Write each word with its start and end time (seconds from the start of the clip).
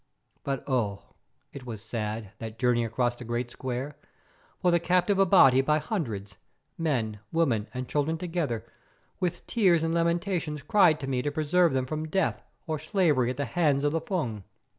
But 0.43 0.63
oh! 0.65 1.03
it 1.53 1.63
was 1.67 1.79
sad, 1.79 2.31
that 2.39 2.57
journey 2.57 2.83
across 2.83 3.13
the 3.15 3.23
great 3.23 3.51
square, 3.51 3.97
for 4.57 4.71
the 4.71 4.79
captive 4.79 5.19
Abati 5.19 5.61
by 5.61 5.77
hundreds—men, 5.77 7.19
women, 7.31 7.67
and 7.71 7.87
children 7.87 8.17
together—with 8.17 9.45
tears 9.45 9.83
and 9.83 9.93
lamentations 9.93 10.63
cried 10.63 10.99
to 11.01 11.07
me 11.07 11.21
to 11.21 11.29
preserve 11.29 11.73
them 11.73 11.85
from 11.85 12.07
death 12.07 12.41
or 12.65 12.79
slavery 12.79 13.29
at 13.29 13.37
the 13.37 13.45
hands 13.45 13.83
of 13.83 13.91
the 13.91 14.01
Fung. 14.01 14.43